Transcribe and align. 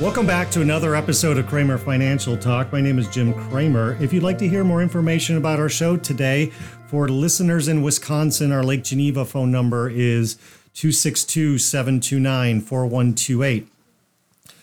Welcome 0.00 0.26
back 0.26 0.48
to 0.52 0.60
another 0.60 0.94
episode 0.94 1.38
of 1.38 1.48
Kramer 1.48 1.76
Financial 1.76 2.36
Talk. 2.36 2.72
My 2.72 2.80
name 2.80 3.00
is 3.00 3.08
Jim 3.08 3.34
Kramer. 3.34 4.00
If 4.00 4.12
you'd 4.12 4.22
like 4.22 4.38
to 4.38 4.48
hear 4.48 4.62
more 4.62 4.80
information 4.80 5.36
about 5.36 5.58
our 5.58 5.68
show 5.68 5.96
today, 5.96 6.52
for 6.86 7.08
listeners 7.08 7.66
in 7.66 7.82
Wisconsin, 7.82 8.52
our 8.52 8.62
Lake 8.62 8.84
Geneva 8.84 9.24
phone 9.24 9.50
number 9.50 9.90
is 9.90 10.36
262 10.74 11.58
729 11.58 12.60
4128. 12.60 13.66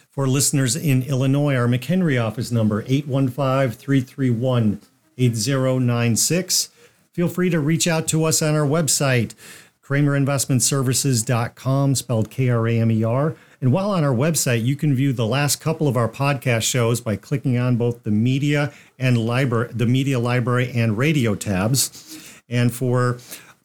For 0.10 0.26
listeners 0.26 0.78
in 0.78 1.04
Illinois, 1.04 1.58
our 1.58 1.68
McHenry 1.68 2.18
office 2.18 2.50
number 2.50 2.86
815 2.88 3.78
331 3.78 4.80
8096. 5.18 6.70
Feel 7.12 7.28
free 7.28 7.50
to 7.50 7.60
reach 7.60 7.90
out 7.90 8.08
to 8.08 8.24
us 8.24 8.42
on 8.42 8.56
our 8.56 8.66
website, 8.66 9.36
kramerinvestmentservices.com, 9.84 11.96
spelled 11.96 12.32
K 12.32 12.48
R 12.48 12.70
A 12.70 12.80
M 12.80 12.90
E 12.90 13.04
R. 13.04 13.36
And 13.66 13.74
while 13.74 13.90
on 13.90 14.04
our 14.04 14.14
website, 14.14 14.64
you 14.64 14.76
can 14.76 14.94
view 14.94 15.12
the 15.12 15.26
last 15.26 15.60
couple 15.60 15.88
of 15.88 15.98
our 15.98 16.08
podcast 16.08 16.62
shows 16.70 17.02
by 17.02 17.16
clicking 17.16 17.58
on 17.58 17.78
both 17.78 18.04
the 18.04 18.12
media 18.12 18.72
and 19.00 19.18
library, 19.18 19.72
the 19.74 19.88
media 19.88 20.20
library 20.20 20.72
and 20.72 21.00
radio 21.00 21.34
tabs. 21.34 22.40
And 22.48 22.72
for 22.72 23.18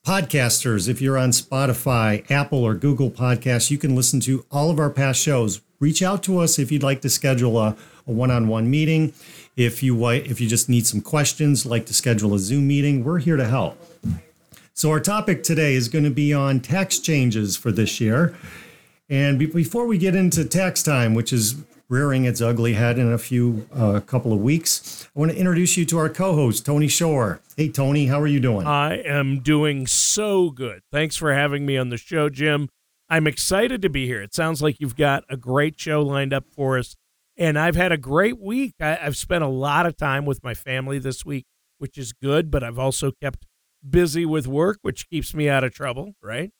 podcasters, 0.03 0.89
if 0.89 1.03
you're 1.03 1.19
on 1.19 1.33
Spotify, 1.33 2.25
Apple, 2.31 2.65
or 2.65 2.73
Google 2.73 3.11
Podcasts, 3.11 3.71
you 3.71 3.77
can 3.77 3.95
listen 3.95 4.21
to 4.21 4.47
all 4.51 4.71
of 4.71 4.78
our 4.78 4.89
past 4.89 5.21
shows. 5.21 5.61
Reach 5.81 6.03
out 6.03 6.23
to 6.23 6.39
us 6.39 6.59
if 6.59 6.73
you'd 6.73 6.83
like 6.83 7.03
to 7.03 7.11
schedule 7.11 7.59
a, 7.59 7.77
a 8.06 8.11
one-on-one 8.11 8.71
meeting. 8.71 9.12
If 9.55 9.83
you 9.83 10.09
if 10.09 10.41
you 10.41 10.48
just 10.48 10.71
need 10.71 10.87
some 10.87 11.03
questions, 11.03 11.67
like 11.67 11.84
to 11.84 11.93
schedule 11.93 12.33
a 12.33 12.39
Zoom 12.39 12.67
meeting, 12.67 13.05
we're 13.05 13.19
here 13.19 13.37
to 13.37 13.45
help. 13.45 13.78
So 14.73 14.89
our 14.93 15.01
topic 15.01 15.43
today 15.43 15.75
is 15.75 15.91
going 15.91 16.05
to 16.05 16.11
be 16.11 16.33
on 16.33 16.61
tax 16.61 17.01
changes 17.01 17.55
for 17.55 17.71
this 17.71 18.01
year. 18.01 18.34
And 19.11 19.41
before 19.41 19.86
we 19.86 19.98
get 19.98 20.14
into 20.14 20.44
tax 20.44 20.84
time, 20.84 21.14
which 21.14 21.33
is 21.33 21.56
rearing 21.89 22.27
its 22.27 22.41
ugly 22.41 22.75
head 22.75 22.97
in 22.97 23.12
a 23.12 23.19
few 23.19 23.66
uh, 23.75 23.98
couple 24.06 24.33
of 24.33 24.41
weeks, 24.41 25.08
I 25.16 25.19
want 25.19 25.33
to 25.33 25.36
introduce 25.36 25.77
you 25.77 25.84
to 25.86 25.98
our 25.98 26.08
co-host 26.08 26.64
Tony 26.64 26.86
Shore. 26.86 27.41
Hey 27.56 27.69
Tony, 27.69 28.06
how 28.06 28.20
are 28.20 28.28
you 28.28 28.38
doing? 28.38 28.69
I 28.69 28.98
am 28.98 29.41
doing 29.41 29.88
so 29.88 30.50
good. 30.50 30.83
Thanks 30.92 31.16
for 31.16 31.34
having 31.34 31.66
me 31.66 31.77
on 31.77 31.88
the 31.88 31.97
show, 31.97 32.28
Jim. 32.28 32.69
I'm 33.08 33.27
excited 33.27 33.83
to 33.83 33.91
be 33.91 34.06
here. 34.06 34.22
It 34.22 34.33
sounds 34.33 34.62
like 34.62 34.77
you've 34.78 34.94
got 34.94 35.25
a 35.28 35.36
great 35.36 35.81
show 35.81 36.03
lined 36.03 36.33
up 36.33 36.44
for 36.48 36.78
us, 36.78 36.94
and 37.36 37.58
I've 37.58 37.75
had 37.75 37.91
a 37.91 37.98
great 37.98 38.41
week. 38.41 38.75
I, 38.81 38.97
I've 39.03 39.16
spent 39.16 39.42
a 39.42 39.48
lot 39.48 39.86
of 39.86 39.97
time 39.97 40.25
with 40.25 40.44
my 40.44 40.55
family 40.55 41.00
this 41.00 41.27
week, 41.27 41.47
which 41.78 41.98
is 41.98 42.12
good. 42.12 42.48
But 42.48 42.62
I've 42.62 42.78
also 42.78 43.10
kept 43.21 43.44
busy 43.88 44.25
with 44.25 44.47
work, 44.47 44.78
which 44.82 45.10
keeps 45.10 45.34
me 45.34 45.48
out 45.48 45.65
of 45.65 45.75
trouble. 45.75 46.12
Right? 46.22 46.53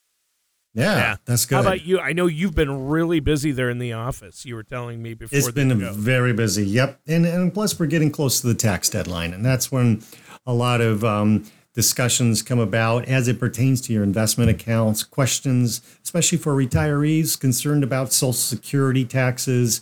Yeah, 0.73 0.97
yeah, 0.97 1.17
that's 1.25 1.47
good. 1.47 1.57
How 1.57 1.61
about 1.63 1.85
you? 1.85 1.99
I 1.99 2.13
know 2.13 2.27
you've 2.27 2.55
been 2.55 2.87
really 2.87 3.19
busy 3.19 3.51
there 3.51 3.71
in 3.71 3.79
the 3.79 3.93
office. 3.93 4.45
You 4.45 4.55
were 4.55 4.63
telling 4.63 5.03
me 5.03 5.15
before. 5.15 5.37
It's 5.37 5.51
been 5.51 5.77
very 5.95 6.33
busy. 6.33 6.65
Yep, 6.65 7.01
and 7.09 7.27
and 7.27 7.53
plus 7.53 7.79
we're 7.79 7.87
getting 7.87 8.13
close 8.13 8.41
to 8.41 8.47
the 8.47 8.55
tax 8.55 8.89
deadline, 8.89 9.35
and 9.35 9.45
that's 9.45 9.73
when 9.73 10.03
a 10.47 10.55
lot 10.55 10.81
of 10.81 11.05
um, 11.05 11.45
discussions 11.75 12.41
come 12.43 12.61
about 12.61 13.07
as 13.07 13.27
it 13.27 13.41
pertains 13.41 13.81
to 13.83 13.93
your 13.93 14.05
investment 14.05 14.49
accounts. 14.49 15.03
Questions, 15.03 15.81
especially 16.05 16.39
for 16.39 16.55
retirees 16.55 17.39
concerned 17.39 17.83
about 17.83 18.13
Social 18.13 18.33
Security 18.33 19.05
taxes, 19.05 19.81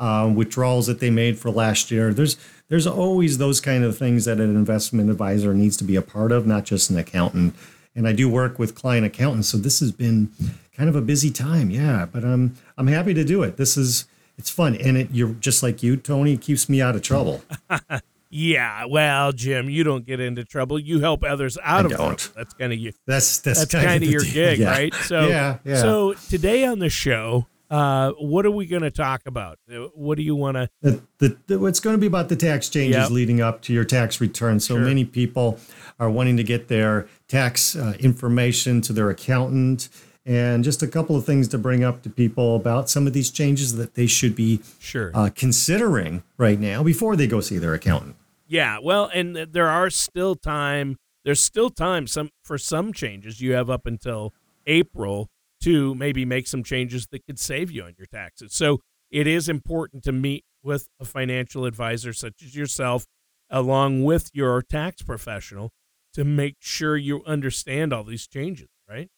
uh, 0.00 0.32
withdrawals 0.34 0.88
that 0.88 0.98
they 0.98 1.10
made 1.10 1.38
for 1.38 1.52
last 1.52 1.92
year. 1.92 2.12
There's 2.12 2.36
there's 2.68 2.88
always 2.88 3.38
those 3.38 3.60
kind 3.60 3.84
of 3.84 3.96
things 3.96 4.24
that 4.24 4.40
an 4.40 4.56
investment 4.56 5.10
advisor 5.10 5.54
needs 5.54 5.76
to 5.76 5.84
be 5.84 5.94
a 5.94 6.02
part 6.02 6.32
of, 6.32 6.44
not 6.44 6.64
just 6.64 6.90
an 6.90 6.98
accountant 6.98 7.54
and 7.94 8.08
I 8.08 8.12
do 8.12 8.28
work 8.28 8.58
with 8.58 8.74
client 8.74 9.06
accountants. 9.06 9.48
So 9.48 9.58
this 9.58 9.80
has 9.80 9.92
been 9.92 10.30
kind 10.76 10.88
of 10.88 10.96
a 10.96 11.00
busy 11.00 11.30
time. 11.30 11.70
Yeah, 11.70 12.06
but 12.10 12.24
I'm 12.24 12.56
I'm 12.76 12.86
happy 12.86 13.14
to 13.14 13.24
do 13.24 13.42
it. 13.42 13.56
This 13.56 13.76
is 13.76 14.06
it's 14.38 14.50
fun, 14.50 14.74
and 14.76 14.96
it 14.96 15.08
you're 15.12 15.34
just 15.34 15.62
like 15.62 15.82
you, 15.82 15.96
Tony. 15.96 16.34
It 16.34 16.40
keeps 16.40 16.68
me 16.68 16.82
out 16.82 16.96
of 16.96 17.02
trouble. 17.02 17.42
yeah, 18.30 18.84
well, 18.86 19.32
Jim, 19.32 19.70
you 19.70 19.84
don't 19.84 20.04
get 20.04 20.20
into 20.20 20.44
trouble. 20.44 20.78
You 20.78 21.00
help 21.00 21.22
others 21.22 21.56
out 21.62 21.82
I 21.82 21.84
of 21.84 21.90
don't. 21.90 22.18
trouble. 22.18 22.34
That's 22.36 22.54
kind 22.54 22.72
of 22.72 22.78
you. 22.78 22.92
That's 23.06 23.38
that's, 23.40 23.60
that's 23.60 23.74
kind, 23.74 24.02
of, 24.02 24.10
your 24.10 24.22
deal. 24.22 24.32
gig, 24.32 24.58
yeah. 24.58 24.70
right? 24.70 24.94
So 24.94 25.28
yeah, 25.28 25.58
yeah. 25.64 25.76
So 25.76 26.14
today 26.14 26.64
on 26.64 26.80
the 26.80 26.90
show, 26.90 27.46
uh, 27.70 28.12
what 28.12 28.44
are 28.46 28.50
we 28.50 28.66
going 28.66 28.82
to 28.82 28.90
talk 28.90 29.22
about? 29.26 29.58
Uh, 29.70 29.86
what 29.94 30.16
do 30.16 30.22
you 30.22 30.36
want 30.36 30.56
to? 30.56 30.68
The, 30.82 31.02
the, 31.18 31.36
the, 31.46 31.64
it's 31.66 31.80
going 31.80 31.94
to 31.96 32.00
be 32.00 32.06
about 32.06 32.28
the 32.28 32.36
tax 32.36 32.68
changes 32.68 32.96
Yep. 32.96 33.10
leading 33.10 33.40
up 33.40 33.62
to 33.62 33.72
your 33.72 33.84
tax 33.84 34.20
return. 34.20 34.60
So 34.60 34.76
Sure. 34.76 34.84
many 34.84 35.04
people 35.04 35.58
are 35.98 36.10
wanting 36.10 36.36
to 36.36 36.44
get 36.44 36.68
their 36.68 37.06
tax 37.28 37.74
uh, 37.76 37.94
information 38.00 38.80
to 38.82 38.92
their 38.92 39.10
accountant, 39.10 39.88
and 40.26 40.64
just 40.64 40.82
a 40.82 40.86
couple 40.86 41.16
of 41.16 41.24
things 41.26 41.48
to 41.48 41.58
bring 41.58 41.84
up 41.84 42.02
to 42.02 42.10
people 42.10 42.56
about 42.56 42.88
some 42.88 43.06
of 43.06 43.12
these 43.12 43.30
changes 43.30 43.76
that 43.76 43.94
they 43.94 44.06
should 44.06 44.34
be 44.34 44.60
Sure. 44.78 45.10
uh, 45.14 45.30
considering 45.34 46.22
right 46.38 46.58
now 46.58 46.82
before 46.82 47.14
they 47.16 47.26
go 47.26 47.40
see 47.40 47.58
their 47.58 47.74
accountant. 47.74 48.16
Yeah, 48.46 48.78
well, 48.82 49.10
and 49.14 49.36
there 49.36 49.68
are 49.68 49.88
still 49.90 50.34
time. 50.34 50.96
There's 51.24 51.42
still 51.42 51.70
time 51.70 52.06
some 52.06 52.28
for 52.42 52.58
some 52.58 52.92
changes. 52.92 53.40
You 53.40 53.52
have 53.54 53.70
up 53.70 53.86
until 53.86 54.34
April 54.66 55.30
to 55.64 55.94
maybe 55.94 56.26
make 56.26 56.46
some 56.46 56.62
changes 56.62 57.06
that 57.06 57.24
could 57.24 57.38
save 57.38 57.70
you 57.70 57.82
on 57.84 57.94
your 57.96 58.06
taxes. 58.06 58.54
So 58.54 58.80
it 59.10 59.26
is 59.26 59.48
important 59.48 60.04
to 60.04 60.12
meet 60.12 60.44
with 60.62 60.88
a 61.00 61.06
financial 61.06 61.64
advisor 61.64 62.12
such 62.12 62.42
as 62.42 62.54
yourself, 62.54 63.06
along 63.48 64.04
with 64.04 64.28
your 64.34 64.60
tax 64.60 65.00
professional, 65.00 65.70
to 66.12 66.22
make 66.22 66.56
sure 66.60 66.98
you 66.98 67.24
understand 67.24 67.94
all 67.94 68.04
these 68.04 68.26
changes. 68.26 68.68
Right? 68.86 69.08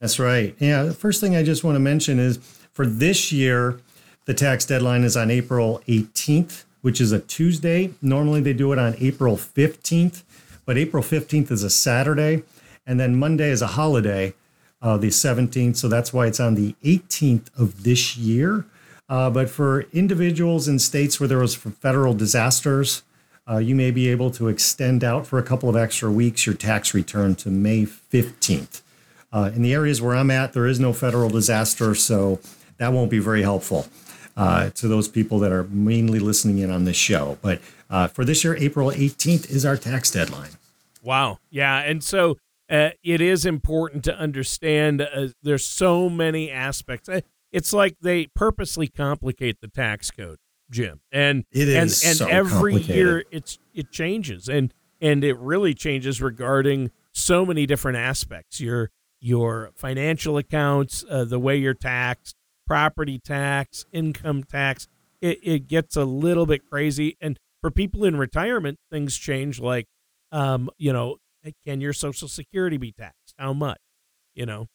That's 0.00 0.18
right. 0.18 0.56
Yeah. 0.58 0.82
The 0.82 0.94
first 0.94 1.20
thing 1.20 1.36
I 1.36 1.44
just 1.44 1.62
want 1.62 1.76
to 1.76 1.80
mention 1.80 2.18
is 2.18 2.38
for 2.72 2.84
this 2.84 3.30
year, 3.30 3.78
the 4.24 4.34
tax 4.34 4.64
deadline 4.64 5.04
is 5.04 5.16
on 5.16 5.30
April 5.30 5.80
18th, 5.86 6.64
which 6.80 7.00
is 7.00 7.12
a 7.12 7.20
Tuesday. 7.20 7.92
Normally 8.02 8.40
they 8.40 8.52
do 8.52 8.72
it 8.72 8.80
on 8.80 8.96
April 8.98 9.36
15th, 9.36 10.24
but 10.66 10.76
April 10.76 11.04
15th 11.04 11.52
is 11.52 11.62
a 11.62 11.70
Saturday. 11.70 12.42
And 12.84 12.98
then 12.98 13.14
Monday 13.14 13.50
is 13.50 13.62
a 13.62 13.68
holiday, 13.68 14.34
uh, 14.82 14.96
the 14.96 15.08
17th. 15.08 15.76
So 15.76 15.88
that's 15.88 16.12
why 16.12 16.26
it's 16.26 16.40
on 16.40 16.54
the 16.54 16.74
18th 16.84 17.48
of 17.56 17.84
this 17.84 18.16
year. 18.16 18.66
Uh, 19.08 19.30
but 19.30 19.48
for 19.48 19.82
individuals 19.92 20.68
in 20.68 20.78
states 20.78 21.20
where 21.20 21.28
there 21.28 21.38
was 21.38 21.54
federal 21.54 22.14
disasters, 22.14 23.02
uh, 23.48 23.58
you 23.58 23.74
may 23.74 23.90
be 23.90 24.08
able 24.08 24.30
to 24.30 24.48
extend 24.48 25.02
out 25.02 25.26
for 25.26 25.38
a 25.38 25.42
couple 25.42 25.68
of 25.68 25.76
extra 25.76 26.10
weeks 26.10 26.46
your 26.46 26.54
tax 26.54 26.94
return 26.94 27.34
to 27.34 27.50
May 27.50 27.84
15th. 27.84 28.82
Uh, 29.32 29.50
in 29.54 29.62
the 29.62 29.72
areas 29.72 30.00
where 30.00 30.14
I'm 30.14 30.30
at, 30.30 30.52
there 30.52 30.66
is 30.66 30.78
no 30.78 30.92
federal 30.92 31.30
disaster, 31.30 31.94
so 31.94 32.38
that 32.78 32.92
won't 32.92 33.10
be 33.10 33.18
very 33.18 33.42
helpful 33.42 33.86
uh, 34.36 34.70
to 34.70 34.88
those 34.88 35.08
people 35.08 35.38
that 35.40 35.52
are 35.52 35.64
mainly 35.64 36.18
listening 36.18 36.58
in 36.58 36.70
on 36.70 36.84
this 36.84 36.96
show. 36.96 37.38
But 37.42 37.60
uh, 37.90 38.08
for 38.08 38.24
this 38.24 38.44
year, 38.44 38.56
April 38.56 38.90
18th 38.90 39.50
is 39.50 39.64
our 39.64 39.76
tax 39.76 40.10
deadline. 40.10 40.52
Wow. 41.02 41.38
Yeah. 41.50 41.78
And 41.78 42.04
so 42.04 42.36
uh, 42.72 42.90
it 43.04 43.20
is 43.20 43.44
important 43.44 44.02
to 44.04 44.16
understand 44.18 45.02
uh, 45.02 45.28
there's 45.42 45.64
so 45.64 46.08
many 46.08 46.50
aspects. 46.50 47.08
It's 47.52 47.72
like 47.74 47.98
they 48.00 48.28
purposely 48.28 48.88
complicate 48.88 49.60
the 49.60 49.68
tax 49.68 50.10
code, 50.10 50.38
Jim. 50.70 51.00
And 51.12 51.44
It 51.52 51.68
is 51.68 52.02
and, 52.02 52.22
and 52.22 52.30
every 52.30 52.76
year 52.76 53.24
it's 53.30 53.58
it 53.74 53.92
changes 53.92 54.48
and 54.48 54.72
and 55.02 55.22
it 55.22 55.36
really 55.38 55.74
changes 55.74 56.22
regarding 56.22 56.90
so 57.12 57.44
many 57.44 57.66
different 57.66 57.98
aspects. 57.98 58.58
Your 58.58 58.90
your 59.20 59.70
financial 59.74 60.38
accounts, 60.38 61.04
uh, 61.10 61.24
the 61.24 61.38
way 61.38 61.58
you're 61.58 61.74
taxed, 61.74 62.36
property 62.66 63.18
tax, 63.18 63.84
income 63.92 64.44
tax. 64.44 64.88
It, 65.20 65.38
it 65.42 65.68
gets 65.68 65.94
a 65.94 66.04
little 66.04 66.46
bit 66.46 66.68
crazy. 66.68 67.16
And 67.20 67.38
for 67.60 67.70
people 67.70 68.04
in 68.04 68.16
retirement, 68.16 68.78
things 68.90 69.16
change 69.16 69.60
like 69.60 69.86
um, 70.32 70.70
you 70.78 70.92
know, 70.92 71.18
can 71.66 71.80
your 71.80 71.92
social 71.92 72.28
security 72.28 72.76
be 72.76 72.92
taxed? 72.92 73.34
How 73.38 73.52
much? 73.52 73.78
You 74.34 74.46
know, 74.46 74.68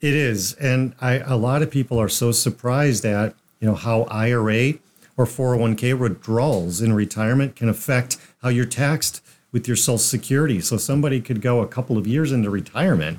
It 0.00 0.14
is, 0.14 0.52
and 0.54 0.94
I, 1.00 1.18
a 1.18 1.36
lot 1.36 1.62
of 1.62 1.70
people 1.70 1.98
are 1.98 2.08
so 2.08 2.32
surprised 2.32 3.04
at 3.04 3.34
you 3.60 3.68
know 3.68 3.74
how 3.74 4.02
IRA 4.02 4.74
or 5.16 5.24
401k 5.26 5.98
withdrawals 5.98 6.80
in 6.80 6.92
retirement 6.92 7.56
can 7.56 7.68
affect 7.68 8.18
how 8.42 8.48
you're 8.48 8.64
taxed 8.64 9.22
with 9.52 9.68
your 9.68 9.76
Social 9.76 9.98
Security. 9.98 10.60
So 10.60 10.76
somebody 10.76 11.20
could 11.20 11.40
go 11.40 11.60
a 11.60 11.68
couple 11.68 11.98
of 11.98 12.06
years 12.06 12.32
into 12.32 12.50
retirement, 12.50 13.18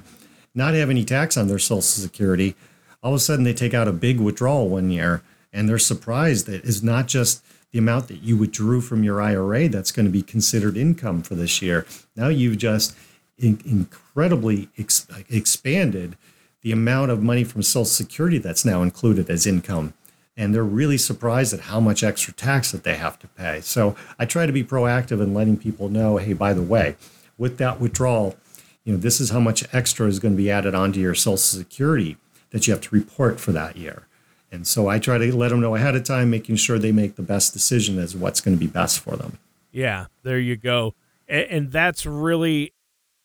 not 0.53 0.73
have 0.73 0.89
any 0.89 1.05
tax 1.05 1.37
on 1.37 1.47
their 1.47 1.59
Social 1.59 1.81
Security. 1.81 2.55
All 3.01 3.13
of 3.13 3.17
a 3.17 3.19
sudden, 3.19 3.45
they 3.45 3.53
take 3.53 3.73
out 3.73 3.87
a 3.87 3.93
big 3.93 4.19
withdrawal 4.19 4.69
one 4.69 4.89
year, 4.89 5.21
and 5.51 5.69
they're 5.69 5.79
surprised 5.79 6.47
that 6.47 6.65
it's 6.65 6.83
not 6.83 7.07
just 7.07 7.43
the 7.73 7.79
amount 7.79 8.07
that 8.07 8.21
you 8.21 8.37
withdrew 8.37 8.79
from 8.79 9.03
your 9.03 9.19
IRA 9.19 9.67
that's 9.67 9.91
going 9.91 10.05
to 10.05 10.11
be 10.11 10.21
considered 10.21 10.77
income 10.77 11.23
for 11.23 11.33
this 11.33 11.61
year. 11.61 11.85
Now 12.15 12.27
you've 12.27 12.59
just 12.59 12.95
in- 13.37 13.61
incredibly 13.65 14.69
ex- 14.77 15.07
expanded 15.27 16.15
the 16.61 16.71
amount 16.71 17.09
of 17.11 17.23
money 17.23 17.43
from 17.43 17.63
Social 17.63 17.83
Security 17.83 18.37
that's 18.37 18.63
now 18.63 18.83
included 18.83 19.29
as 19.29 19.47
income. 19.47 19.93
And 20.37 20.53
they're 20.53 20.63
really 20.63 20.99
surprised 20.99 21.53
at 21.53 21.61
how 21.61 21.79
much 21.79 22.03
extra 22.03 22.33
tax 22.33 22.71
that 22.71 22.83
they 22.83 22.95
have 22.95 23.17
to 23.19 23.27
pay. 23.27 23.61
So 23.61 23.95
I 24.19 24.25
try 24.25 24.45
to 24.45 24.53
be 24.53 24.63
proactive 24.63 25.21
in 25.21 25.33
letting 25.33 25.57
people 25.57 25.89
know 25.89 26.17
hey, 26.17 26.33
by 26.33 26.53
the 26.53 26.61
way, 26.61 26.95
with 27.39 27.57
that 27.57 27.81
withdrawal, 27.81 28.37
you 28.83 28.93
know, 28.93 28.99
this 28.99 29.19
is 29.19 29.31
how 29.31 29.39
much 29.39 29.63
extra 29.73 30.07
is 30.07 30.19
going 30.19 30.35
to 30.35 30.37
be 30.37 30.51
added 30.51 30.75
onto 30.75 30.99
your 30.99 31.15
Social 31.15 31.37
Security 31.37 32.17
that 32.51 32.67
you 32.67 32.73
have 32.73 32.81
to 32.81 32.95
report 32.95 33.39
for 33.39 33.51
that 33.51 33.77
year. 33.77 34.05
And 34.53 34.67
so 34.67 34.87
I 34.87 34.99
try 34.99 35.17
to 35.17 35.35
let 35.35 35.49
them 35.49 35.61
know 35.61 35.73
ahead 35.73 35.95
of 35.95 36.03
time, 36.03 36.29
making 36.29 36.57
sure 36.57 36.77
they 36.77 36.91
make 36.91 37.15
the 37.15 37.23
best 37.23 37.53
decision 37.53 37.97
as 37.97 38.15
what's 38.15 38.39
going 38.39 38.55
to 38.55 38.59
be 38.59 38.71
best 38.71 38.99
for 38.99 39.17
them. 39.17 39.39
Yeah, 39.71 40.05
there 40.21 40.37
you 40.37 40.55
go. 40.55 40.93
And, 41.27 41.45
and 41.49 41.71
that's 41.71 42.05
really 42.05 42.71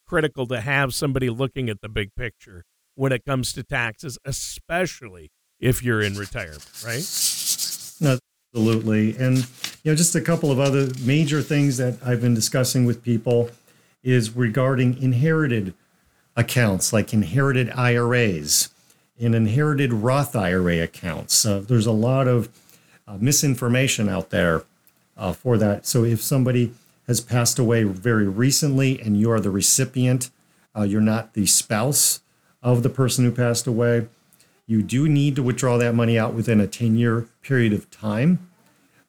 critical 0.06 0.46
to 0.46 0.62
have 0.62 0.94
somebody 0.94 1.28
looking 1.28 1.68
at 1.68 1.82
the 1.82 1.88
big 1.90 2.14
picture 2.14 2.64
when 2.94 3.12
it 3.12 3.26
comes 3.26 3.52
to 3.52 3.62
taxes, 3.62 4.16
especially 4.24 5.30
if 5.60 5.82
you're 5.82 6.00
in 6.00 6.14
retirement, 6.16 6.66
right? 6.82 6.96
Absolutely. 8.54 9.14
And 9.18 9.46
you 9.84 9.92
know, 9.92 9.94
just 9.94 10.14
a 10.14 10.22
couple 10.22 10.50
of 10.50 10.58
other 10.58 10.88
major 11.04 11.42
things 11.42 11.76
that 11.76 11.98
I've 12.02 12.22
been 12.22 12.34
discussing 12.34 12.86
with 12.86 13.02
people 13.02 13.50
is 14.02 14.34
regarding 14.34 14.96
inherited 15.02 15.74
accounts 16.36 16.90
like 16.90 17.12
inherited 17.12 17.68
IRAs 17.70 18.70
and 19.20 19.34
inherited 19.34 19.92
Roth 19.92 20.36
IRA 20.36 20.80
accounts. 20.82 21.42
There's 21.42 21.86
a 21.86 21.92
lot 21.92 22.28
of 22.28 22.48
uh, 23.06 23.16
misinformation 23.20 24.08
out 24.08 24.30
there 24.30 24.64
uh, 25.16 25.32
for 25.32 25.58
that. 25.58 25.86
So 25.86 26.04
if 26.04 26.22
somebody 26.22 26.72
has 27.06 27.20
passed 27.20 27.58
away 27.58 27.82
very 27.82 28.28
recently 28.28 29.00
and 29.00 29.18
you 29.18 29.30
are 29.30 29.40
the 29.40 29.50
recipient, 29.50 30.30
uh, 30.76 30.82
you're 30.82 31.00
not 31.00 31.34
the 31.34 31.46
spouse 31.46 32.20
of 32.62 32.82
the 32.82 32.90
person 32.90 33.24
who 33.24 33.32
passed 33.32 33.66
away, 33.66 34.06
you 34.66 34.82
do 34.82 35.08
need 35.08 35.34
to 35.36 35.42
withdraw 35.42 35.78
that 35.78 35.94
money 35.94 36.18
out 36.18 36.34
within 36.34 36.60
a 36.60 36.66
10 36.66 36.96
year 36.96 37.26
period 37.42 37.72
of 37.72 37.90
time. 37.90 38.44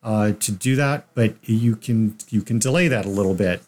Uh, 0.01 0.31
to 0.31 0.53
do 0.53 0.77
that, 0.77 1.05
but 1.13 1.35
you 1.43 1.75
can 1.75 2.15
you 2.29 2.41
can 2.41 2.57
delay 2.57 2.87
that 2.87 3.05
a 3.05 3.09
little 3.09 3.33
bit 3.33 3.61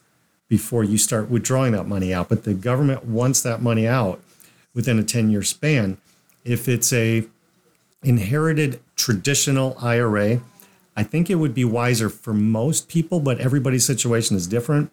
before 0.47 0.81
you 0.81 0.97
start 0.97 1.29
withdrawing 1.29 1.73
that 1.73 1.85
money 1.85 2.13
out. 2.13 2.29
But 2.29 2.45
the 2.45 2.53
government 2.53 3.03
wants 3.03 3.41
that 3.41 3.61
money 3.61 3.85
out 3.85 4.21
within 4.73 4.97
a 4.97 5.03
10 5.03 5.29
year 5.29 5.43
span. 5.43 5.97
If 6.43 6.67
it's 6.67 6.91
a 6.91 7.25
inherited 8.03 8.79
traditional 8.95 9.77
IRA, 9.79 10.41
I 10.95 11.03
think 11.03 11.29
it 11.29 11.35
would 11.35 11.53
be 11.53 11.65
wiser 11.65 12.09
for 12.09 12.33
most 12.33 12.87
people, 12.87 13.19
but 13.19 13.39
everybody's 13.39 13.85
situation 13.85 14.35
is 14.35 14.47
different. 14.47 14.91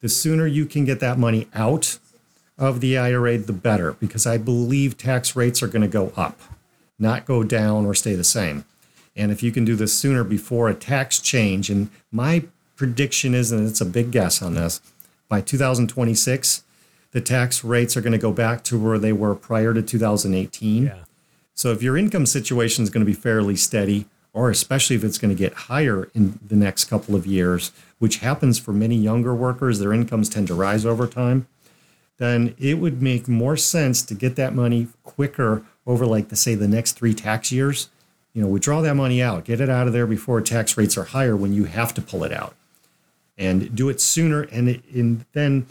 The 0.00 0.08
sooner 0.08 0.46
you 0.46 0.66
can 0.66 0.84
get 0.84 1.00
that 1.00 1.18
money 1.18 1.48
out 1.54 1.98
of 2.58 2.80
the 2.80 2.98
IRA, 2.98 3.38
the 3.38 3.52
better, 3.52 3.92
because 3.94 4.26
I 4.26 4.36
believe 4.36 4.98
tax 4.98 5.34
rates 5.34 5.62
are 5.62 5.68
going 5.68 5.82
to 5.82 5.88
go 5.88 6.12
up, 6.16 6.40
not 6.98 7.24
go 7.24 7.42
down 7.42 7.86
or 7.86 7.94
stay 7.94 8.14
the 8.14 8.24
same. 8.24 8.64
And 9.16 9.32
if 9.32 9.42
you 9.42 9.52
can 9.52 9.64
do 9.64 9.76
this 9.76 9.94
sooner 9.94 10.24
before 10.24 10.68
a 10.68 10.74
tax 10.74 11.18
change, 11.18 11.70
and 11.70 11.90
my 12.10 12.44
prediction 12.76 13.34
is, 13.34 13.52
and 13.52 13.66
it's 13.66 13.80
a 13.80 13.86
big 13.86 14.10
guess 14.10 14.42
on 14.42 14.54
this, 14.54 14.80
by 15.28 15.40
2026, 15.40 16.62
the 17.12 17.20
tax 17.20 17.62
rates 17.62 17.96
are 17.96 18.00
going 18.00 18.12
to 18.12 18.18
go 18.18 18.32
back 18.32 18.64
to 18.64 18.78
where 18.78 18.98
they 18.98 19.12
were 19.12 19.34
prior 19.34 19.72
to 19.72 19.82
2018. 19.82 20.84
Yeah. 20.84 20.96
So 21.54 21.70
if 21.70 21.82
your 21.82 21.96
income 21.96 22.26
situation 22.26 22.82
is 22.82 22.90
going 22.90 23.04
to 23.04 23.10
be 23.10 23.14
fairly 23.14 23.56
steady, 23.56 24.06
or 24.32 24.50
especially 24.50 24.96
if 24.96 25.04
it's 25.04 25.18
going 25.18 25.34
to 25.34 25.38
get 25.38 25.52
higher 25.52 26.10
in 26.14 26.38
the 26.46 26.56
next 26.56 26.86
couple 26.86 27.14
of 27.14 27.26
years, 27.26 27.70
which 27.98 28.18
happens 28.18 28.58
for 28.58 28.72
many 28.72 28.96
younger 28.96 29.34
workers, 29.34 29.78
their 29.78 29.92
incomes 29.92 30.28
tend 30.28 30.48
to 30.48 30.54
rise 30.54 30.86
over 30.86 31.06
time, 31.06 31.46
then 32.16 32.54
it 32.58 32.74
would 32.74 33.02
make 33.02 33.28
more 33.28 33.56
sense 33.56 34.02
to 34.02 34.14
get 34.14 34.36
that 34.36 34.54
money 34.54 34.88
quicker 35.02 35.62
over, 35.86 36.06
like, 36.06 36.28
the, 36.28 36.36
say, 36.36 36.54
the 36.54 36.68
next 36.68 36.92
three 36.92 37.12
tax 37.12 37.52
years. 37.52 37.90
You 38.32 38.42
know, 38.42 38.48
withdraw 38.48 38.80
that 38.80 38.94
money 38.94 39.20
out, 39.22 39.44
get 39.44 39.60
it 39.60 39.68
out 39.68 39.86
of 39.86 39.92
there 39.92 40.06
before 40.06 40.40
tax 40.40 40.78
rates 40.78 40.96
are 40.96 41.04
higher 41.04 41.36
when 41.36 41.52
you 41.52 41.64
have 41.64 41.92
to 41.94 42.00
pull 42.00 42.24
it 42.24 42.32
out, 42.32 42.54
and 43.36 43.74
do 43.74 43.90
it 43.90 44.00
sooner. 44.00 44.42
And, 44.42 44.70
it, 44.70 44.82
and 44.94 45.26
then 45.32 45.66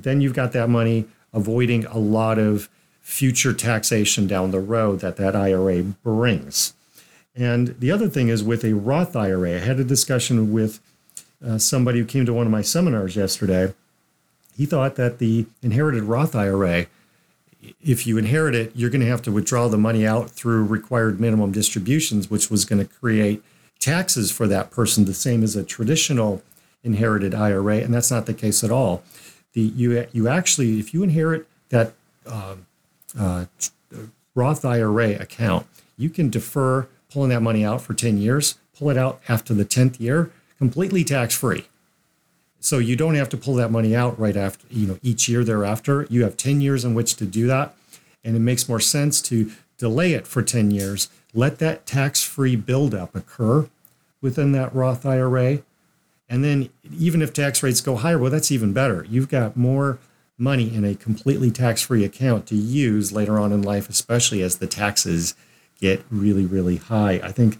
then 0.00 0.20
you've 0.20 0.34
got 0.34 0.52
that 0.52 0.68
money 0.68 1.06
avoiding 1.32 1.84
a 1.86 1.98
lot 1.98 2.38
of 2.38 2.68
future 3.00 3.52
taxation 3.52 4.26
down 4.26 4.50
the 4.50 4.60
road 4.60 5.00
that 5.00 5.16
that 5.16 5.34
IRA 5.34 5.82
brings. 5.82 6.74
And 7.34 7.74
the 7.78 7.90
other 7.90 8.08
thing 8.08 8.28
is 8.28 8.44
with 8.44 8.64
a 8.64 8.74
Roth 8.74 9.16
IRA, 9.16 9.56
I 9.56 9.58
had 9.58 9.80
a 9.80 9.84
discussion 9.84 10.52
with 10.52 10.80
uh, 11.44 11.58
somebody 11.58 11.98
who 11.98 12.04
came 12.04 12.26
to 12.26 12.34
one 12.34 12.46
of 12.46 12.52
my 12.52 12.62
seminars 12.62 13.16
yesterday. 13.16 13.74
He 14.56 14.66
thought 14.66 14.96
that 14.96 15.18
the 15.18 15.46
inherited 15.62 16.04
Roth 16.04 16.36
IRA, 16.36 16.86
if 17.80 18.06
you 18.06 18.18
inherit 18.18 18.54
it, 18.54 18.72
you're 18.74 18.90
going 18.90 19.00
to 19.00 19.06
have 19.06 19.22
to 19.22 19.32
withdraw 19.32 19.68
the 19.68 19.78
money 19.78 20.06
out 20.06 20.30
through 20.30 20.64
required 20.64 21.20
minimum 21.20 21.52
distributions, 21.52 22.30
which 22.30 22.50
was 22.50 22.64
going 22.64 22.86
to 22.86 22.94
create 22.94 23.42
taxes 23.80 24.30
for 24.30 24.46
that 24.46 24.70
person, 24.70 25.06
the 25.06 25.14
same 25.14 25.42
as 25.42 25.56
a 25.56 25.64
traditional 25.64 26.42
inherited 26.84 27.34
IRA. 27.34 27.78
And 27.78 27.94
that's 27.94 28.10
not 28.10 28.26
the 28.26 28.34
case 28.34 28.62
at 28.62 28.70
all 28.70 29.02
the 29.52 29.60
you 29.60 30.06
you 30.12 30.28
actually 30.28 30.78
if 30.78 30.94
you 30.94 31.02
inherit 31.02 31.46
that 31.68 31.94
uh, 32.26 32.56
uh, 33.18 33.44
Roth 34.34 34.64
IRA 34.64 35.14
account, 35.14 35.66
you 35.96 36.10
can 36.10 36.30
defer 36.30 36.88
pulling 37.12 37.30
that 37.30 37.40
money 37.40 37.64
out 37.64 37.82
for 37.82 37.94
10 37.94 38.18
years, 38.18 38.58
pull 38.78 38.90
it 38.90 38.96
out 38.96 39.20
after 39.28 39.52
the 39.52 39.64
10th 39.64 40.00
year, 40.00 40.30
completely 40.58 41.04
tax 41.04 41.34
free. 41.34 41.66
So 42.60 42.78
you 42.78 42.96
don't 42.96 43.16
have 43.16 43.28
to 43.30 43.36
pull 43.36 43.54
that 43.56 43.70
money 43.70 43.94
out 43.94 44.18
right 44.18 44.36
after, 44.36 44.66
you 44.70 44.86
know, 44.86 44.98
each 45.02 45.28
year 45.28 45.44
thereafter. 45.44 46.06
You 46.08 46.22
have 46.22 46.36
10 46.36 46.60
years 46.60 46.84
in 46.84 46.94
which 46.94 47.16
to 47.16 47.26
do 47.26 47.46
that. 47.48 47.74
And 48.24 48.36
it 48.36 48.38
makes 48.38 48.68
more 48.68 48.80
sense 48.80 49.20
to 49.22 49.50
delay 49.78 50.12
it 50.12 50.28
for 50.28 50.42
10 50.42 50.70
years, 50.70 51.08
let 51.34 51.58
that 51.58 51.86
tax 51.86 52.22
free 52.22 52.54
buildup 52.54 53.16
occur 53.16 53.68
within 54.20 54.52
that 54.52 54.72
Roth 54.72 55.04
IRA, 55.04 55.58
and 56.28 56.42
then 56.42 56.70
even 56.90 57.22
if 57.22 57.32
tax 57.32 57.62
rates 57.62 57.80
go 57.80 57.96
higher, 57.96 58.18
well, 58.18 58.30
that's 58.30 58.50
even 58.50 58.72
better. 58.72 59.06
You've 59.08 59.28
got 59.28 59.56
more 59.56 59.98
money 60.38 60.74
in 60.74 60.84
a 60.84 60.94
completely 60.94 61.50
tax 61.50 61.82
free 61.82 62.04
account 62.04 62.46
to 62.46 62.56
use 62.56 63.12
later 63.12 63.38
on 63.38 63.52
in 63.52 63.62
life, 63.62 63.88
especially 63.88 64.42
as 64.42 64.58
the 64.58 64.66
taxes 64.66 65.34
get 65.80 66.04
really, 66.10 66.46
really 66.46 66.76
high. 66.76 67.20
I 67.22 67.32
think 67.32 67.58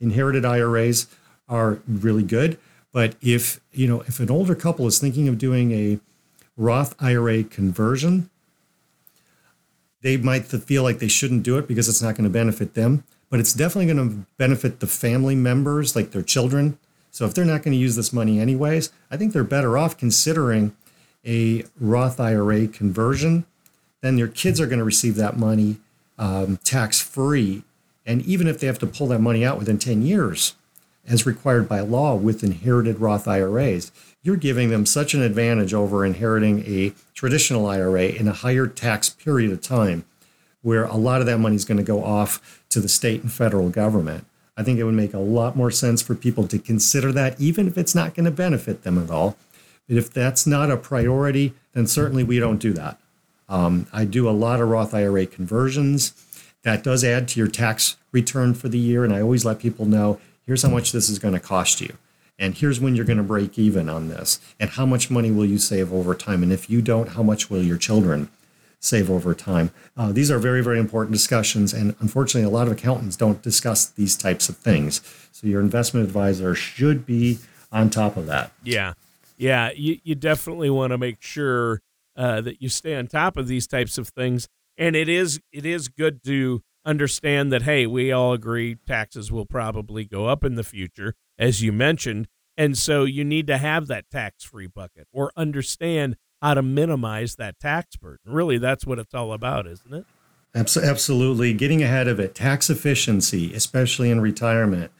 inherited 0.00 0.44
IRAs 0.44 1.06
are 1.48 1.80
really 1.86 2.22
good. 2.22 2.58
But 2.92 3.16
if 3.20 3.60
you 3.72 3.86
know, 3.88 4.02
if 4.02 4.20
an 4.20 4.30
older 4.30 4.54
couple 4.54 4.86
is 4.86 4.98
thinking 4.98 5.28
of 5.28 5.38
doing 5.38 5.72
a 5.72 5.98
Roth 6.56 6.94
IRA 7.00 7.42
conversion, 7.42 8.30
they 10.02 10.16
might 10.16 10.44
feel 10.46 10.82
like 10.82 10.98
they 10.98 11.08
shouldn't 11.08 11.42
do 11.42 11.58
it 11.58 11.66
because 11.66 11.88
it's 11.88 12.02
not 12.02 12.14
going 12.14 12.24
to 12.24 12.30
benefit 12.30 12.74
them. 12.74 13.04
But 13.30 13.40
it's 13.40 13.54
definitely 13.54 13.92
going 13.92 14.10
to 14.10 14.26
benefit 14.36 14.80
the 14.80 14.86
family 14.86 15.34
members, 15.34 15.96
like 15.96 16.10
their 16.10 16.22
children, 16.22 16.78
so 17.12 17.26
if 17.26 17.34
they're 17.34 17.44
not 17.44 17.62
going 17.62 17.72
to 17.72 17.78
use 17.78 17.94
this 17.94 18.12
money 18.12 18.40
anyways, 18.40 18.90
I 19.10 19.16
think 19.18 19.32
they're 19.32 19.44
better 19.44 19.76
off 19.76 19.96
considering 19.96 20.74
a 21.24 21.64
Roth 21.78 22.18
IRA 22.18 22.66
conversion. 22.66 23.44
Then 24.00 24.18
your 24.18 24.28
kids 24.28 24.60
are 24.60 24.66
going 24.66 24.78
to 24.78 24.84
receive 24.84 25.14
that 25.16 25.36
money 25.36 25.76
um, 26.18 26.56
tax 26.64 27.00
free. 27.00 27.62
And 28.06 28.22
even 28.22 28.48
if 28.48 28.58
they 28.58 28.66
have 28.66 28.78
to 28.80 28.86
pull 28.86 29.06
that 29.08 29.20
money 29.20 29.44
out 29.44 29.58
within 29.58 29.78
10 29.78 30.02
years, 30.02 30.54
as 31.06 31.26
required 31.26 31.68
by 31.68 31.80
law 31.80 32.14
with 32.14 32.42
inherited 32.42 32.98
Roth 32.98 33.28
IRAs, 33.28 33.92
you're 34.22 34.36
giving 34.36 34.70
them 34.70 34.86
such 34.86 35.14
an 35.14 35.22
advantage 35.22 35.74
over 35.74 36.06
inheriting 36.06 36.64
a 36.66 36.94
traditional 37.12 37.66
IRA 37.66 38.06
in 38.06 38.26
a 38.26 38.32
higher 38.32 38.66
tax 38.66 39.10
period 39.10 39.52
of 39.52 39.60
time 39.60 40.04
where 40.62 40.84
a 40.84 40.96
lot 40.96 41.20
of 41.20 41.26
that 41.26 41.38
money 41.38 41.56
is 41.56 41.64
going 41.64 41.76
to 41.76 41.84
go 41.84 42.02
off 42.04 42.62
to 42.70 42.80
the 42.80 42.88
state 42.88 43.22
and 43.22 43.32
federal 43.32 43.68
government. 43.68 44.24
I 44.56 44.62
think 44.62 44.78
it 44.78 44.84
would 44.84 44.94
make 44.94 45.14
a 45.14 45.18
lot 45.18 45.56
more 45.56 45.70
sense 45.70 46.02
for 46.02 46.14
people 46.14 46.46
to 46.48 46.58
consider 46.58 47.10
that, 47.12 47.40
even 47.40 47.66
if 47.66 47.78
it's 47.78 47.94
not 47.94 48.14
going 48.14 48.24
to 48.26 48.30
benefit 48.30 48.82
them 48.82 49.02
at 49.02 49.10
all. 49.10 49.36
But 49.88 49.96
if 49.96 50.12
that's 50.12 50.46
not 50.46 50.70
a 50.70 50.76
priority, 50.76 51.54
then 51.72 51.86
certainly 51.86 52.22
we 52.24 52.38
don't 52.38 52.58
do 52.58 52.72
that. 52.74 52.98
Um, 53.48 53.86
I 53.92 54.04
do 54.04 54.28
a 54.28 54.30
lot 54.30 54.60
of 54.60 54.68
Roth 54.68 54.94
IRA 54.94 55.26
conversions. 55.26 56.12
That 56.62 56.82
does 56.82 57.02
add 57.02 57.28
to 57.28 57.40
your 57.40 57.48
tax 57.48 57.96
return 58.12 58.54
for 58.54 58.68
the 58.68 58.78
year. 58.78 59.04
And 59.04 59.12
I 59.12 59.20
always 59.20 59.44
let 59.44 59.58
people 59.58 59.84
know 59.84 60.20
here's 60.46 60.62
how 60.62 60.70
much 60.70 60.92
this 60.92 61.08
is 61.08 61.18
going 61.18 61.34
to 61.34 61.40
cost 61.40 61.80
you. 61.80 61.96
And 62.38 62.54
here's 62.54 62.80
when 62.80 62.94
you're 62.94 63.04
going 63.04 63.18
to 63.18 63.22
break 63.22 63.58
even 63.58 63.88
on 63.88 64.08
this. 64.08 64.40
And 64.58 64.70
how 64.70 64.86
much 64.86 65.10
money 65.10 65.30
will 65.30 65.44
you 65.44 65.58
save 65.58 65.92
over 65.92 66.14
time? 66.14 66.42
And 66.42 66.52
if 66.52 66.70
you 66.70 66.82
don't, 66.82 67.10
how 67.10 67.22
much 67.22 67.50
will 67.50 67.62
your 67.62 67.78
children 67.78 68.30
save 68.82 69.10
over 69.10 69.34
time. 69.34 69.70
Uh, 69.96 70.12
these 70.12 70.30
are 70.30 70.38
very, 70.38 70.62
very 70.62 70.78
important 70.78 71.12
discussions. 71.12 71.72
And 71.72 71.94
unfortunately, 72.00 72.46
a 72.46 72.50
lot 72.50 72.66
of 72.66 72.72
accountants 72.72 73.16
don't 73.16 73.40
discuss 73.40 73.86
these 73.86 74.16
types 74.16 74.48
of 74.48 74.56
things. 74.56 75.00
So 75.30 75.46
your 75.46 75.60
investment 75.60 76.04
advisor 76.04 76.54
should 76.54 77.06
be 77.06 77.38
on 77.70 77.88
top 77.88 78.16
of 78.16 78.26
that. 78.26 78.52
Yeah. 78.64 78.94
Yeah. 79.38 79.70
You, 79.74 79.98
you 80.02 80.14
definitely 80.16 80.68
want 80.68 80.90
to 80.90 80.98
make 80.98 81.22
sure 81.22 81.80
uh, 82.16 82.40
that 82.42 82.60
you 82.60 82.68
stay 82.68 82.96
on 82.96 83.06
top 83.06 83.36
of 83.36 83.46
these 83.46 83.66
types 83.66 83.98
of 83.98 84.08
things. 84.08 84.48
And 84.76 84.96
it 84.96 85.08
is 85.08 85.40
it 85.52 85.64
is 85.64 85.88
good 85.88 86.24
to 86.24 86.62
understand 86.84 87.52
that 87.52 87.62
hey, 87.62 87.86
we 87.86 88.10
all 88.10 88.32
agree 88.32 88.74
taxes 88.74 89.30
will 89.30 89.46
probably 89.46 90.04
go 90.04 90.26
up 90.26 90.44
in 90.44 90.56
the 90.56 90.64
future, 90.64 91.14
as 91.38 91.62
you 91.62 91.72
mentioned, 91.72 92.26
and 92.56 92.76
so 92.76 93.04
you 93.04 93.24
need 93.24 93.46
to 93.46 93.58
have 93.58 93.86
that 93.86 94.10
tax 94.10 94.44
free 94.44 94.66
bucket 94.66 95.06
or 95.12 95.32
understand 95.36 96.16
how 96.42 96.54
to 96.54 96.62
minimize 96.62 97.36
that 97.36 97.58
tax 97.60 97.96
burden. 97.96 98.32
Really, 98.32 98.58
that's 98.58 98.84
what 98.84 98.98
it's 98.98 99.14
all 99.14 99.32
about, 99.32 99.66
isn't 99.66 99.94
it? 99.94 100.04
Absolutely. 100.54 101.54
Getting 101.54 101.82
ahead 101.82 102.08
of 102.08 102.20
it, 102.20 102.34
tax 102.34 102.68
efficiency, 102.68 103.54
especially 103.54 104.10
in 104.10 104.20
retirement, 104.20 104.90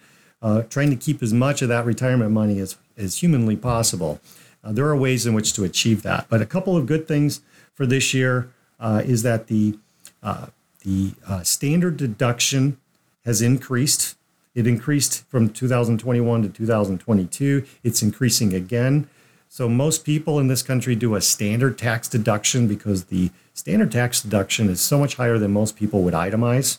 uh, 0.41 0.63
trying 0.63 0.89
to 0.91 0.97
keep 0.97 1.23
as 1.23 1.35
much 1.35 1.61
of 1.61 1.69
that 1.69 1.85
retirement 1.85 2.31
money 2.31 2.59
as, 2.59 2.77
as 2.97 3.19
humanly 3.19 3.57
possible. 3.57 4.21
Uh, 4.65 4.73
there 4.73 4.87
are 4.87 4.97
ways 4.97 5.27
in 5.27 5.35
which 5.35 5.53
to 5.55 5.65
achieve 5.65 6.03
that. 6.03 6.27
But 6.31 6.41
a 6.41 6.47
couple 6.47 6.77
of 6.77 6.87
good 6.87 7.07
things 7.07 7.41
for 7.75 7.85
this 7.85 8.15
year 8.15 8.51
uh, 8.81 9.03
is 9.05 9.23
that 9.25 9.49
the, 9.49 9.79
uh, 10.23 10.47
the 10.85 11.13
uh, 11.29 11.43
standard 11.43 11.97
deduction 11.97 12.79
has 13.25 13.43
increased. 13.43 14.17
It 14.55 14.67
increased 14.67 15.27
from 15.29 15.51
2021 15.51 16.43
to 16.43 16.49
2022. 16.49 17.65
It's 17.83 18.01
increasing 18.01 18.55
again. 18.55 19.09
So 19.55 19.69
most 19.69 20.07
people 20.07 20.39
in 20.39 20.49
this 20.49 20.63
country 20.63 20.95
do 20.95 21.15
a 21.15 21.21
standard 21.21 21.77
tax 21.77 22.09
deduction 22.09 22.67
because 22.67 23.05
the 23.05 23.31
standard 23.53 23.93
tax 23.93 24.23
deduction 24.23 24.71
is 24.71 24.81
so 24.81 24.99
much 24.99 25.17
higher 25.17 25.37
than 25.37 25.53
most 25.53 25.77
people 25.77 26.03
would 26.05 26.15
itemize. 26.15 26.79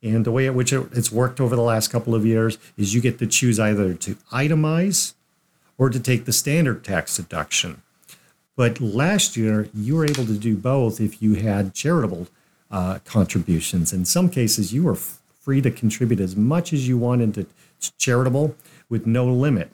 And 0.00 0.24
the 0.24 0.30
way 0.30 0.46
at 0.46 0.54
which 0.54 0.72
it's 0.72 1.10
worked 1.10 1.40
over 1.40 1.56
the 1.56 1.62
last 1.62 1.88
couple 1.88 2.14
of 2.14 2.24
years 2.24 2.56
is 2.76 2.94
you 2.94 3.00
get 3.00 3.18
to 3.18 3.26
choose 3.26 3.58
either 3.58 3.94
to 3.94 4.14
itemize 4.30 5.14
or 5.76 5.90
to 5.90 5.98
take 5.98 6.24
the 6.24 6.32
standard 6.32 6.84
tax 6.84 7.16
deduction. 7.16 7.82
But 8.54 8.80
last 8.80 9.36
year, 9.36 9.68
you 9.74 9.96
were 9.96 10.04
able 10.04 10.24
to 10.26 10.38
do 10.38 10.56
both 10.56 11.00
if 11.00 11.20
you 11.20 11.34
had 11.34 11.74
charitable 11.74 12.28
uh, 12.70 13.00
contributions. 13.04 13.92
In 13.92 14.04
some 14.04 14.28
cases, 14.28 14.72
you 14.72 14.84
were 14.84 14.92
f- 14.92 15.18
free 15.40 15.60
to 15.62 15.70
contribute 15.72 16.20
as 16.20 16.36
much 16.36 16.72
as 16.72 16.86
you 16.86 16.96
wanted 16.96 17.34
to 17.34 17.46
charitable 17.98 18.54
with 18.88 19.04
no 19.04 19.26
limit. 19.26 19.72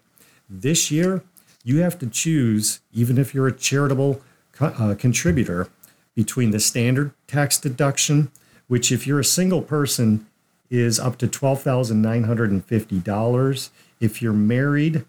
This 0.48 0.90
year, 0.90 1.22
you 1.64 1.82
have 1.82 1.98
to 1.98 2.06
choose, 2.06 2.80
even 2.92 3.18
if 3.18 3.34
you're 3.34 3.48
a 3.48 3.52
charitable 3.52 4.22
uh, 4.60 4.94
contributor, 4.98 5.68
between 6.14 6.50
the 6.50 6.60
standard 6.60 7.12
tax 7.26 7.58
deduction, 7.58 8.30
which, 8.68 8.92
if 8.92 9.06
you're 9.06 9.20
a 9.20 9.24
single 9.24 9.62
person, 9.62 10.26
is 10.70 11.00
up 11.00 11.16
to 11.18 11.26
$12,950. 11.26 13.70
If 14.00 14.22
you're 14.22 14.32
married, 14.32 15.04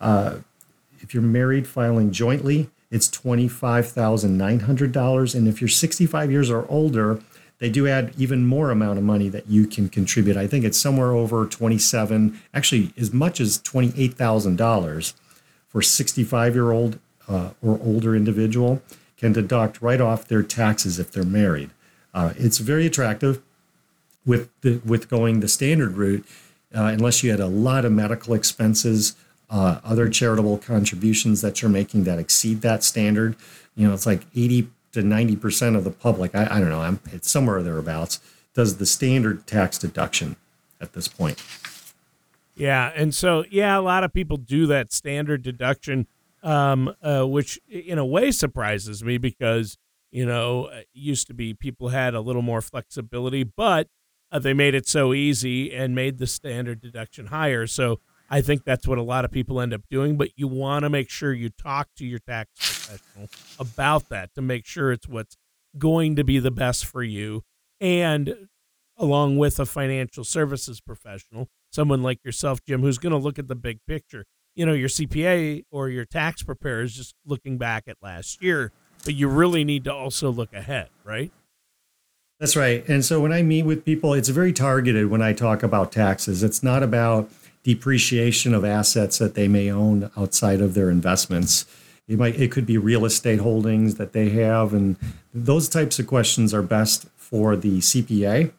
uh, 0.00 0.36
if 1.00 1.12
you're 1.14 1.22
married 1.22 1.66
filing 1.66 2.12
jointly, 2.12 2.70
it's 2.90 3.08
$25,900. 3.08 5.34
And 5.34 5.48
if 5.48 5.60
you're 5.60 5.68
65 5.68 6.30
years 6.30 6.48
or 6.50 6.64
older, 6.68 7.20
they 7.58 7.68
do 7.70 7.88
add 7.88 8.14
even 8.18 8.46
more 8.46 8.70
amount 8.70 8.98
of 8.98 9.04
money 9.04 9.28
that 9.28 9.48
you 9.48 9.66
can 9.66 9.88
contribute. 9.88 10.36
I 10.36 10.46
think 10.46 10.64
it's 10.64 10.78
somewhere 10.78 11.12
over 11.12 11.46
27, 11.46 12.40
actually 12.52 12.92
as 12.96 13.12
much 13.12 13.40
as 13.40 13.58
$28,000 13.58 15.14
for 15.72 15.82
65 15.82 16.54
year 16.54 16.70
old 16.70 16.98
uh, 17.28 17.50
or 17.62 17.80
older 17.82 18.14
individual 18.14 18.82
can 19.16 19.32
deduct 19.32 19.80
right 19.80 20.00
off 20.00 20.28
their 20.28 20.42
taxes 20.42 20.98
if 20.98 21.10
they're 21.10 21.24
married. 21.24 21.70
Uh, 22.12 22.34
it's 22.36 22.58
very 22.58 22.86
attractive 22.86 23.40
with 24.26 24.50
the, 24.60 24.80
with 24.84 25.08
going 25.08 25.40
the 25.40 25.48
standard 25.48 25.96
route, 25.96 26.24
uh, 26.74 26.84
unless 26.84 27.22
you 27.22 27.30
had 27.30 27.40
a 27.40 27.46
lot 27.46 27.84
of 27.84 27.92
medical 27.92 28.34
expenses, 28.34 29.16
uh, 29.48 29.80
other 29.82 30.08
charitable 30.08 30.58
contributions 30.58 31.40
that 31.40 31.62
you're 31.62 31.70
making 31.70 32.04
that 32.04 32.18
exceed 32.18 32.60
that 32.60 32.84
standard. 32.84 33.34
You 33.74 33.88
know, 33.88 33.94
it's 33.94 34.06
like 34.06 34.26
80 34.34 34.68
to 34.92 35.02
90 35.02 35.36
percent 35.36 35.76
of 35.76 35.84
the 35.84 35.90
public. 35.90 36.34
I, 36.34 36.46
I 36.50 36.60
don't 36.60 36.68
know. 36.68 36.82
I'm, 36.82 37.00
it's 37.12 37.30
somewhere 37.30 37.62
thereabouts. 37.62 38.20
Does 38.54 38.76
the 38.76 38.86
standard 38.86 39.46
tax 39.46 39.78
deduction 39.78 40.36
at 40.80 40.92
this 40.92 41.08
point? 41.08 41.42
Yeah, 42.62 42.92
and 42.94 43.12
so 43.12 43.44
yeah, 43.50 43.76
a 43.76 43.82
lot 43.82 44.04
of 44.04 44.12
people 44.12 44.36
do 44.36 44.68
that 44.68 44.92
standard 44.92 45.42
deduction, 45.42 46.06
um, 46.44 46.94
uh, 47.02 47.24
which 47.24 47.58
in 47.68 47.98
a 47.98 48.06
way 48.06 48.30
surprises 48.30 49.02
me 49.02 49.18
because 49.18 49.76
you 50.12 50.24
know 50.24 50.68
it 50.68 50.86
used 50.92 51.26
to 51.26 51.34
be 51.34 51.54
people 51.54 51.88
had 51.88 52.14
a 52.14 52.20
little 52.20 52.40
more 52.40 52.60
flexibility, 52.60 53.42
but 53.42 53.88
uh, 54.30 54.38
they 54.38 54.54
made 54.54 54.76
it 54.76 54.86
so 54.86 55.12
easy 55.12 55.74
and 55.74 55.96
made 55.96 56.18
the 56.18 56.26
standard 56.28 56.80
deduction 56.80 57.26
higher. 57.26 57.66
So 57.66 57.98
I 58.30 58.40
think 58.42 58.62
that's 58.64 58.86
what 58.86 58.96
a 58.96 59.02
lot 59.02 59.24
of 59.24 59.32
people 59.32 59.60
end 59.60 59.74
up 59.74 59.82
doing. 59.90 60.16
But 60.16 60.28
you 60.36 60.46
want 60.46 60.84
to 60.84 60.88
make 60.88 61.10
sure 61.10 61.32
you 61.32 61.48
talk 61.48 61.88
to 61.96 62.06
your 62.06 62.20
tax 62.20 62.50
professional 62.54 63.28
about 63.58 64.08
that 64.10 64.36
to 64.36 64.40
make 64.40 64.66
sure 64.66 64.92
it's 64.92 65.08
what's 65.08 65.36
going 65.76 66.14
to 66.14 66.22
be 66.22 66.38
the 66.38 66.52
best 66.52 66.86
for 66.86 67.02
you, 67.02 67.42
and 67.80 68.46
along 68.96 69.36
with 69.36 69.58
a 69.58 69.66
financial 69.66 70.22
services 70.22 70.80
professional 70.80 71.48
someone 71.72 72.02
like 72.02 72.24
yourself, 72.24 72.60
Jim, 72.64 72.82
who's 72.82 72.98
going 72.98 73.12
to 73.12 73.18
look 73.18 73.38
at 73.38 73.48
the 73.48 73.54
big 73.54 73.78
picture. 73.86 74.24
You 74.54 74.66
know, 74.66 74.74
your 74.74 74.88
CPA 74.88 75.64
or 75.70 75.88
your 75.88 76.04
tax 76.04 76.42
preparer 76.42 76.82
is 76.82 76.94
just 76.94 77.14
looking 77.24 77.56
back 77.56 77.84
at 77.88 77.96
last 78.02 78.42
year, 78.42 78.70
but 79.04 79.14
you 79.14 79.28
really 79.28 79.64
need 79.64 79.84
to 79.84 79.94
also 79.94 80.30
look 80.30 80.52
ahead, 80.52 80.90
right? 81.04 81.32
That's 82.38 82.56
right. 82.56 82.86
And 82.88 83.04
so 83.04 83.20
when 83.20 83.32
I 83.32 83.42
meet 83.42 83.62
with 83.62 83.84
people, 83.84 84.14
it's 84.14 84.28
very 84.28 84.52
targeted 84.52 85.08
when 85.08 85.22
I 85.22 85.32
talk 85.32 85.62
about 85.62 85.92
taxes. 85.92 86.42
It's 86.42 86.62
not 86.62 86.82
about 86.82 87.30
depreciation 87.62 88.52
of 88.52 88.64
assets 88.64 89.18
that 89.18 89.34
they 89.34 89.48
may 89.48 89.70
own 89.70 90.10
outside 90.16 90.60
of 90.60 90.74
their 90.74 90.90
investments. 90.90 91.64
It 92.08 92.18
might 92.18 92.38
it 92.38 92.50
could 92.50 92.66
be 92.66 92.76
real 92.76 93.04
estate 93.04 93.38
holdings 93.38 93.94
that 93.94 94.12
they 94.12 94.30
have 94.30 94.74
and 94.74 94.96
those 95.32 95.68
types 95.68 95.98
of 95.98 96.06
questions 96.06 96.52
are 96.52 96.62
best 96.62 97.06
for 97.16 97.54
the 97.54 97.78
CPA 97.78 98.52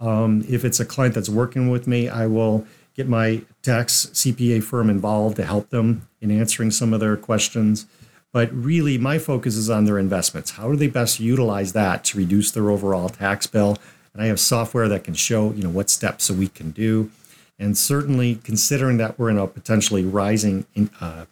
um, 0.00 0.44
if 0.48 0.64
it's 0.64 0.80
a 0.80 0.84
client 0.84 1.14
that's 1.14 1.28
working 1.28 1.70
with 1.70 1.86
me, 1.86 2.08
I 2.08 2.26
will 2.26 2.66
get 2.94 3.08
my 3.08 3.42
tax 3.62 4.06
CPA 4.12 4.62
firm 4.62 4.88
involved 4.90 5.36
to 5.36 5.44
help 5.44 5.70
them 5.70 6.08
in 6.20 6.30
answering 6.30 6.70
some 6.70 6.92
of 6.92 7.00
their 7.00 7.16
questions. 7.16 7.86
But 8.32 8.52
really, 8.52 8.98
my 8.98 9.18
focus 9.18 9.56
is 9.56 9.70
on 9.70 9.84
their 9.84 9.98
investments. 9.98 10.52
How 10.52 10.70
do 10.70 10.76
they 10.76 10.88
best 10.88 11.20
utilize 11.20 11.72
that 11.72 12.04
to 12.04 12.18
reduce 12.18 12.50
their 12.50 12.70
overall 12.70 13.08
tax 13.08 13.46
bill? 13.46 13.78
And 14.12 14.22
I 14.22 14.26
have 14.26 14.40
software 14.40 14.88
that 14.88 15.04
can 15.04 15.14
show, 15.14 15.52
you 15.52 15.62
know, 15.62 15.70
what 15.70 15.90
steps 15.90 16.30
we 16.30 16.48
can 16.48 16.70
do. 16.70 17.10
And 17.58 17.76
certainly, 17.76 18.36
considering 18.36 18.98
that 18.98 19.18
we're 19.18 19.30
in 19.30 19.38
a 19.38 19.46
potentially 19.46 20.04
rising 20.04 20.66
in, 20.74 20.90
uh, 21.00 21.24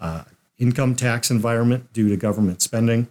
uh, 0.00 0.24
income 0.58 0.94
tax 0.94 1.30
environment 1.30 1.92
due 1.92 2.08
to 2.08 2.16
government 2.16 2.62
spending, 2.62 3.08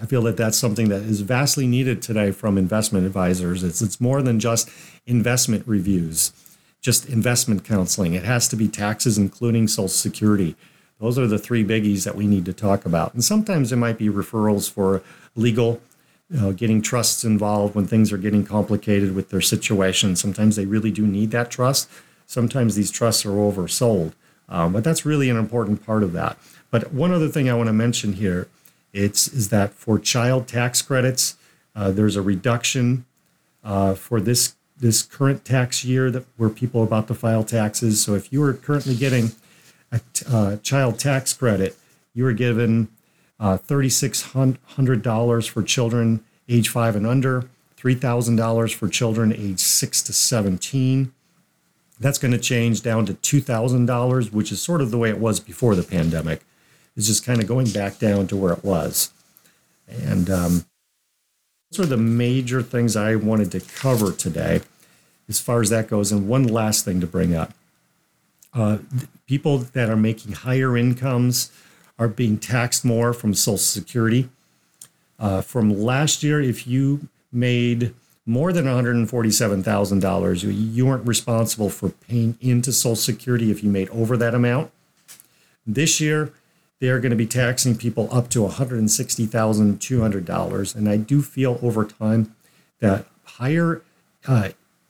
I 0.00 0.06
feel 0.06 0.22
that 0.22 0.36
that's 0.36 0.58
something 0.58 0.88
that 0.88 1.02
is 1.02 1.20
vastly 1.20 1.66
needed 1.66 2.02
today 2.02 2.32
from 2.32 2.58
investment 2.58 3.06
advisors. 3.06 3.62
It's, 3.62 3.80
it's 3.82 4.00
more 4.00 4.22
than 4.22 4.40
just 4.40 4.68
investment 5.06 5.64
reviews, 5.66 6.32
just 6.80 7.08
investment 7.08 7.64
counseling. 7.64 8.14
It 8.14 8.24
has 8.24 8.48
to 8.48 8.56
be 8.56 8.68
taxes, 8.68 9.18
including 9.18 9.68
Social 9.68 9.88
Security. 9.88 10.56
Those 10.98 11.18
are 11.18 11.26
the 11.26 11.38
three 11.38 11.64
biggies 11.64 12.04
that 12.04 12.16
we 12.16 12.26
need 12.26 12.44
to 12.46 12.52
talk 12.52 12.84
about. 12.84 13.12
And 13.14 13.22
sometimes 13.22 13.70
it 13.72 13.76
might 13.76 13.98
be 13.98 14.08
referrals 14.08 14.70
for 14.70 15.02
legal, 15.36 15.80
getting 16.56 16.80
trusts 16.80 17.24
involved 17.24 17.74
when 17.74 17.86
things 17.86 18.12
are 18.12 18.18
getting 18.18 18.44
complicated 18.44 19.14
with 19.14 19.30
their 19.30 19.40
situation. 19.40 20.16
Sometimes 20.16 20.56
they 20.56 20.64
really 20.64 20.90
do 20.90 21.06
need 21.06 21.30
that 21.32 21.50
trust. 21.50 21.88
Sometimes 22.26 22.74
these 22.74 22.90
trusts 22.90 23.26
are 23.26 23.30
oversold. 23.30 24.14
Um, 24.48 24.72
but 24.72 24.84
that's 24.84 25.04
really 25.04 25.28
an 25.28 25.36
important 25.36 25.84
part 25.84 26.02
of 26.02 26.12
that. 26.12 26.38
But 26.70 26.92
one 26.92 27.12
other 27.12 27.28
thing 27.28 27.50
I 27.50 27.54
want 27.54 27.68
to 27.68 27.72
mention 27.72 28.14
here 28.14 28.48
it's 28.92 29.28
is 29.28 29.48
that 29.48 29.72
for 29.74 29.98
child 29.98 30.46
tax 30.46 30.82
credits, 30.82 31.36
uh, 31.74 31.90
there's 31.90 32.16
a 32.16 32.22
reduction 32.22 33.04
uh, 33.64 33.94
for 33.94 34.20
this 34.20 34.54
this 34.76 35.02
current 35.02 35.44
tax 35.44 35.84
year 35.84 36.10
that 36.10 36.24
where 36.36 36.50
people 36.50 36.80
are 36.80 36.84
about 36.84 37.08
to 37.08 37.14
file 37.14 37.44
taxes. 37.44 38.02
So 38.02 38.14
if 38.14 38.32
you 38.32 38.42
are 38.42 38.52
currently 38.52 38.96
getting 38.96 39.30
a 39.92 40.00
uh, 40.28 40.56
child 40.56 40.98
tax 40.98 41.32
credit, 41.32 41.76
you 42.14 42.26
are 42.26 42.32
given 42.32 42.88
uh, 43.38 43.58
$3,600 43.58 45.48
for 45.48 45.62
children 45.62 46.24
age 46.48 46.68
five 46.68 46.96
and 46.96 47.06
under, 47.06 47.48
$3,000 47.76 48.74
for 48.74 48.88
children 48.88 49.32
age 49.32 49.60
six 49.60 50.02
to 50.02 50.12
17. 50.12 51.12
That's 52.00 52.18
going 52.18 52.32
to 52.32 52.38
change 52.38 52.82
down 52.82 53.06
to 53.06 53.14
$2,000, 53.14 54.32
which 54.32 54.50
is 54.50 54.60
sort 54.60 54.80
of 54.80 54.90
the 54.90 54.98
way 54.98 55.10
it 55.10 55.18
was 55.18 55.38
before 55.38 55.76
the 55.76 55.84
pandemic 55.84 56.42
is 56.96 57.06
just 57.06 57.24
kind 57.24 57.40
of 57.40 57.48
going 57.48 57.70
back 57.70 57.98
down 57.98 58.26
to 58.28 58.36
where 58.36 58.52
it 58.52 58.64
was. 58.64 59.12
And 59.88 60.30
um, 60.30 60.66
those 61.70 61.86
are 61.86 61.88
the 61.88 61.96
major 61.96 62.62
things 62.62 62.96
I 62.96 63.16
wanted 63.16 63.50
to 63.52 63.60
cover 63.60 64.12
today 64.12 64.60
as 65.28 65.40
far 65.40 65.60
as 65.60 65.70
that 65.70 65.88
goes. 65.88 66.12
And 66.12 66.28
one 66.28 66.46
last 66.46 66.84
thing 66.84 67.00
to 67.00 67.06
bring 67.06 67.34
up 67.34 67.52
uh, 68.54 68.78
people 69.26 69.58
that 69.58 69.88
are 69.88 69.96
making 69.96 70.32
higher 70.32 70.76
incomes 70.76 71.50
are 71.98 72.08
being 72.08 72.38
taxed 72.38 72.84
more 72.84 73.12
from 73.12 73.34
Social 73.34 73.56
Security. 73.58 74.28
Uh, 75.18 75.40
from 75.40 75.70
last 75.70 76.22
year, 76.22 76.40
if 76.40 76.66
you 76.66 77.08
made 77.30 77.94
more 78.26 78.52
than 78.52 78.66
$147,000, 78.66 80.42
you, 80.42 80.50
you 80.50 80.86
weren't 80.86 81.06
responsible 81.06 81.70
for 81.70 81.90
paying 81.90 82.36
into 82.40 82.72
Social 82.72 82.96
Security 82.96 83.50
if 83.50 83.62
you 83.62 83.70
made 83.70 83.88
over 83.90 84.16
that 84.16 84.34
amount. 84.34 84.70
This 85.66 86.00
year, 86.00 86.32
they 86.82 86.88
are 86.88 86.98
going 86.98 87.10
to 87.10 87.16
be 87.16 87.28
taxing 87.28 87.76
people 87.76 88.08
up 88.10 88.28
to 88.28 88.40
$160,200. 88.40 90.74
And 90.74 90.88
I 90.88 90.96
do 90.96 91.22
feel 91.22 91.60
over 91.62 91.84
time 91.84 92.34
that 92.80 93.06
higher 93.22 93.82
uh, 94.26 94.48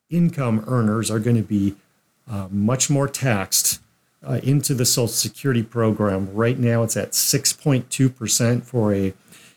income 0.09 0.65
earners 0.67 1.11
are 1.11 1.19
going 1.19 1.37
to 1.37 1.43
be 1.43 1.75
uh, 2.27 2.49
much 2.51 2.89
more 2.89 3.09
taxed 3.09 3.83
uh, 4.27 4.41
into 4.43 4.73
the 4.73 4.87
Social 4.87 5.07
Security 5.07 5.63
program. 5.63 6.33
Right 6.33 6.59
now, 6.59 6.83
it's 6.83 6.97
at 6.97 7.11
6.2% 7.11 8.63
for 8.63 8.95
a 8.95 9.13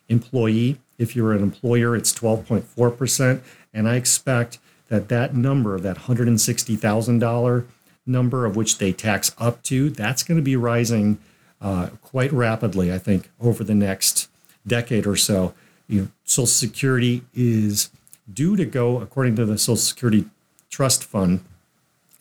employee. 0.10 0.82
If 0.98 1.16
you're 1.16 1.32
an 1.32 1.42
employer, 1.42 1.96
it's 1.96 2.14
12.4%. 2.14 3.42
And 3.74 3.88
I 3.88 3.96
expect 3.96 4.60
that 4.90 5.08
that 5.08 5.34
number, 5.34 5.80
that 5.80 6.00
$160,000 6.00 7.66
number 8.06 8.46
of 8.46 8.58
which 8.58 8.78
they 8.78 8.92
tax 8.92 9.34
up 9.38 9.64
to, 9.64 9.90
that's 9.90 10.22
going 10.22 10.36
to 10.36 10.44
be 10.44 10.58
rising 10.58 11.18
uh, 11.62 11.90
quite 12.02 12.32
rapidly, 12.32 12.94
I 12.94 12.98
think, 12.98 13.30
over 13.40 13.64
the 13.64 13.76
next 13.76 14.30
decade 14.66 15.08
or 15.08 15.16
so. 15.16 15.54
You 15.88 16.02
know, 16.02 16.08
Social 16.24 16.48
Security 16.48 17.24
is 17.34 17.90
due 18.32 18.56
to 18.56 18.66
go, 18.66 19.00
according 19.00 19.36
to 19.38 19.46
the 19.46 19.58
Social 19.58 19.78
Security 19.78 20.26
Trust 20.70 21.04
Fund, 21.04 21.44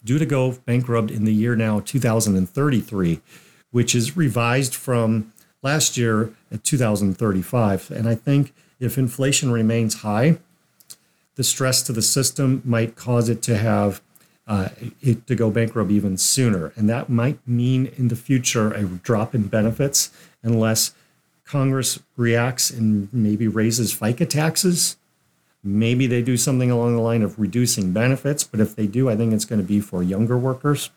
due 0.05 0.19
to 0.19 0.27
go 0.27 0.53
bankrupt 0.53 1.11
in 1.11 1.25
the 1.25 1.33
year 1.33 1.57
now 1.57 1.81
2033, 1.81 3.21
which 3.71 3.95
is 3.95 4.17
revised 4.17 4.75
from 4.75 5.33
last 5.63 5.97
year 5.97 6.33
at 6.53 6.63
2035. 6.63 7.91
And 7.91 8.09
I 8.09 8.15
think 8.15 8.55
if 8.79 8.99
inflation 8.99 9.51
remains 9.51 10.03
high, 10.03 10.39
the 11.37 11.45
stress 11.45 11.83
to 11.83 11.93
the 11.93 12.03
system 12.03 12.63
might 12.65 12.97
cause 12.97 13.29
it 13.29 13.43
to 13.43 13.57
have 13.57 14.01
uh, 14.47 14.69
it 15.01 15.27
to 15.27 15.35
go 15.35 15.51
bankrupt 15.51 15.91
even 15.91 16.17
sooner. 16.17 16.73
And 16.77 16.89
that 16.89 17.09
might 17.09 17.39
mean 17.47 17.87
in 17.97 18.09
the 18.09 18.17
future 18.17 18.73
a 18.73 18.85
drop 18.85 19.35
in 19.35 19.49
benefits 19.49 20.11
unless 20.43 20.95
Congress 21.45 22.01
reacts 22.17 22.71
and 22.71 23.13
maybe 23.13 23.49
raises 23.49 23.95
FICA 23.95 24.29
taxes. 24.29 24.97
Maybe 25.63 26.07
they 26.07 26.21
do 26.21 26.37
something 26.37 26.71
along 26.71 26.95
the 26.95 27.03
line 27.03 27.23
of 27.23 27.39
reducing 27.39 27.93
benefits, 27.93 28.45
but 28.45 28.61
if 28.61 28.77
they 28.77 28.87
do, 28.87 29.09
I 29.09 29.17
think 29.17 29.33
it's 29.33 29.47
going 29.47 29.61
to 29.61 29.67
be 29.67 29.81
for 29.81 30.03
younger 30.03 30.37
workers, 30.37 30.91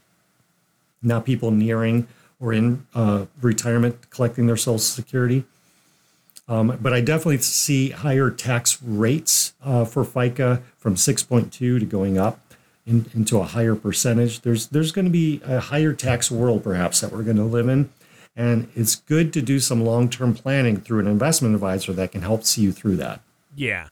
not 1.01 1.25
people 1.25 1.51
nearing 1.51 2.07
or 2.39 2.51
in 2.53 2.85
uh, 2.93 3.25
retirement 3.41 4.09
collecting 4.09 4.47
their 4.47 4.57
Social 4.57 4.79
Security. 4.79 5.45
Um, 6.49 6.77
but 6.81 6.93
I 6.93 7.01
definitely 7.01 7.39
see 7.39 7.89
higher 7.89 8.29
tax 8.29 8.81
rates 8.81 9.53
uh, 9.63 9.85
for 9.85 10.03
FICA 10.03 10.61
from 10.77 10.95
6.2 10.95 11.51
to 11.51 11.79
going 11.85 12.17
up 12.17 12.46
in, 12.87 13.05
into 13.13 13.37
a 13.37 13.43
higher 13.43 13.75
percentage. 13.75 14.41
There's 14.41 14.67
there's 14.67 14.91
going 14.91 15.05
to 15.05 15.11
be 15.11 15.41
a 15.45 15.59
higher 15.59 15.93
tax 15.93 16.31
world 16.31 16.63
perhaps 16.63 17.01
that 17.01 17.11
we're 17.11 17.23
going 17.23 17.37
to 17.37 17.43
live 17.43 17.67
in, 17.67 17.89
and 18.35 18.69
it's 18.75 18.95
good 18.95 19.33
to 19.33 19.41
do 19.41 19.59
some 19.59 19.83
long 19.83 20.09
term 20.09 20.33
planning 20.33 20.77
through 20.77 20.99
an 20.99 21.07
investment 21.07 21.53
advisor 21.53 21.93
that 21.93 22.11
can 22.13 22.21
help 22.21 22.43
see 22.45 22.61
you 22.61 22.71
through 22.71 22.95
that. 22.95 23.21
Yeah, 23.55 23.89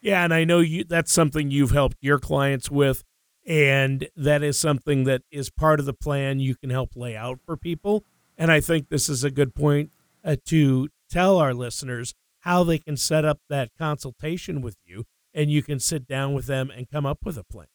yeah, 0.00 0.22
and 0.22 0.32
I 0.32 0.44
know 0.44 0.60
you 0.60 0.84
that's 0.84 1.12
something 1.12 1.50
you've 1.50 1.72
helped 1.72 1.96
your 2.00 2.18
clients 2.18 2.70
with, 2.70 3.02
and 3.46 4.08
that 4.14 4.42
is 4.42 4.58
something 4.58 5.04
that 5.04 5.22
is 5.30 5.50
part 5.50 5.80
of 5.80 5.86
the 5.86 5.94
plan 5.94 6.38
you 6.38 6.54
can 6.54 6.70
help 6.70 6.90
lay 6.94 7.16
out 7.16 7.40
for 7.44 7.56
people. 7.56 8.04
And 8.36 8.52
I 8.52 8.60
think 8.60 8.88
this 8.88 9.08
is 9.08 9.24
a 9.24 9.30
good 9.30 9.54
point 9.54 9.90
uh, 10.24 10.36
to 10.46 10.88
tell 11.08 11.38
our 11.38 11.54
listeners 11.54 12.14
how 12.40 12.64
they 12.64 12.78
can 12.78 12.96
set 12.96 13.24
up 13.24 13.40
that 13.48 13.70
consultation 13.78 14.60
with 14.60 14.76
you 14.84 15.04
and 15.32 15.50
you 15.50 15.62
can 15.62 15.80
sit 15.80 16.06
down 16.06 16.34
with 16.34 16.46
them 16.46 16.70
and 16.70 16.90
come 16.90 17.06
up 17.06 17.18
with 17.24 17.36
a 17.36 17.44
plan. 17.44 17.66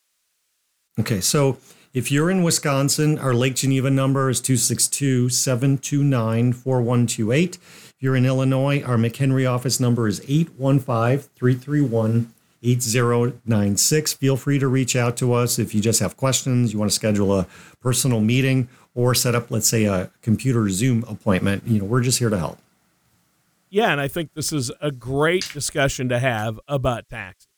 Okay, 1.00 1.22
so 1.22 1.58
if 1.94 2.12
you're 2.12 2.30
in 2.30 2.44
Wisconsin, 2.44 3.18
our 3.18 3.34
Lake 3.34 3.56
Geneva 3.56 3.90
number 3.90 4.30
is 4.30 4.42
262 4.42 5.30
729 5.30 6.52
4128. 6.52 7.56
If 7.56 7.96
you're 8.00 8.18
in 8.18 8.26
Illinois, 8.26 8.84
our 8.84 8.98
McHenry 8.98 9.50
office 9.50 9.80
number 9.80 10.10
is 10.10 10.22
815 10.28 11.30
331 11.36 12.34
8096. 12.62 14.14
Feel 14.14 14.36
free 14.36 14.60
to 14.60 14.68
reach 14.68 14.98
out 14.98 15.16
to 15.18 15.32
us 15.32 15.58
if 15.58 15.74
you 15.74 15.80
just 15.80 16.02
have 16.02 16.18
questions, 16.18 16.74
you 16.74 16.80
want 16.80 16.92
to 16.92 16.96
schedule 16.96 17.34
a 17.34 17.48
personal 17.82 18.20
meeting, 18.20 18.68
or 18.94 19.16
set 19.16 19.36
up, 19.36 19.50
let's 19.50 19.70
say, 19.70 19.86
a 19.86 20.12
computer 20.22 20.70
Zoom 20.70 21.06
appointment. 21.08 21.64
You 21.66 21.80
know, 21.80 21.86
we're 21.86 22.02
just 22.02 22.20
here 22.20 22.30
to 22.30 22.38
help. 22.38 22.60
Yeah, 23.70 23.92
and 23.92 24.02
I 24.02 24.10
think 24.10 24.34
this 24.34 24.52
is 24.52 24.72
a 24.82 24.92
great 24.92 25.48
discussion 25.54 26.10
to 26.10 26.20
have 26.20 26.60
about 26.68 27.08
taxes. 27.08 27.49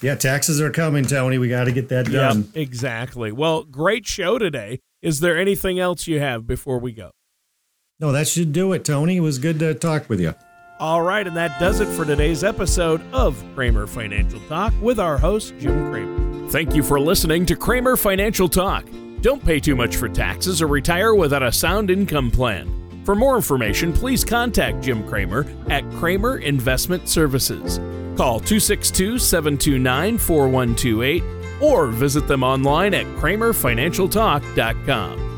Yeah, 0.00 0.14
taxes 0.14 0.60
are 0.60 0.70
coming, 0.70 1.04
Tony. 1.04 1.38
We 1.38 1.48
got 1.48 1.64
to 1.64 1.72
get 1.72 1.88
that 1.88 2.06
done. 2.06 2.50
Yep, 2.54 2.56
exactly. 2.56 3.32
Well, 3.32 3.64
great 3.64 4.06
show 4.06 4.38
today. 4.38 4.80
Is 5.02 5.20
there 5.20 5.36
anything 5.36 5.78
else 5.80 6.06
you 6.06 6.20
have 6.20 6.46
before 6.46 6.78
we 6.78 6.92
go? 6.92 7.10
No, 8.00 8.12
that 8.12 8.28
should 8.28 8.52
do 8.52 8.72
it, 8.72 8.84
Tony. 8.84 9.16
It 9.16 9.20
was 9.20 9.38
good 9.38 9.58
to 9.58 9.74
talk 9.74 10.08
with 10.08 10.20
you. 10.20 10.34
All 10.78 11.02
right, 11.02 11.26
and 11.26 11.36
that 11.36 11.58
does 11.58 11.80
it 11.80 11.86
for 11.86 12.04
today's 12.04 12.44
episode 12.44 13.02
of 13.12 13.42
Kramer 13.56 13.88
Financial 13.88 14.38
Talk 14.48 14.72
with 14.80 15.00
our 15.00 15.18
host, 15.18 15.52
Jim 15.58 15.90
Kramer. 15.90 16.48
Thank 16.50 16.76
you 16.76 16.84
for 16.84 17.00
listening 17.00 17.44
to 17.46 17.56
Kramer 17.56 17.96
Financial 17.96 18.48
Talk. 18.48 18.86
Don't 19.20 19.44
pay 19.44 19.58
too 19.58 19.74
much 19.74 19.96
for 19.96 20.08
taxes 20.08 20.62
or 20.62 20.68
retire 20.68 21.16
without 21.16 21.42
a 21.42 21.50
sound 21.50 21.90
income 21.90 22.30
plan. 22.30 23.02
For 23.04 23.16
more 23.16 23.34
information, 23.34 23.92
please 23.92 24.24
contact 24.24 24.80
Jim 24.82 25.06
Kramer 25.08 25.44
at 25.68 25.82
Kramer 25.92 26.38
Investment 26.38 27.08
Services. 27.08 27.78
Call 28.18 28.40
262 28.40 29.18
729 29.20 30.18
4128 30.18 31.22
or 31.62 31.86
visit 31.86 32.26
them 32.26 32.42
online 32.42 32.92
at 32.92 33.06
kramerfinancialtalk.com. 33.16 35.37